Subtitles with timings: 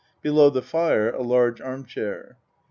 [0.23, 2.35] Below the fire a large arm chair.